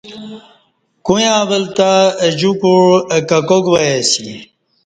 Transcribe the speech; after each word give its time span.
کویاں 1.05 1.41
ولہ 1.49 1.69
تہ 1.77 1.91
اہ 2.23 2.29
جکوع 2.39 2.83
اہ 3.13 3.19
ککاک 3.29 3.65
وای 3.71 3.91
اسی 3.99 4.29